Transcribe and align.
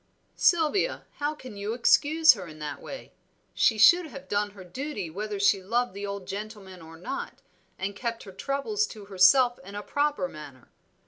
"Sylvia, 0.35 1.05
how 1.17 1.35
can 1.35 1.55
you 1.55 1.75
excuse 1.75 2.33
her 2.33 2.47
in 2.47 2.57
that 2.57 2.81
way? 2.81 3.13
She 3.53 3.77
should 3.77 4.07
have 4.07 4.27
done 4.27 4.49
her 4.57 4.63
duty 4.63 5.11
whether 5.11 5.39
she 5.39 5.61
loved 5.61 5.93
the 5.93 6.07
old 6.07 6.25
gentleman 6.25 6.81
or 6.81 6.97
not, 6.97 7.43
and 7.77 7.95
kept 7.95 8.23
her 8.23 8.31
troubles 8.31 8.87
to 8.87 9.05
herself 9.05 9.59
in 9.63 9.75
a 9.75 9.83
proper 9.83 10.27
manner. 10.27 10.71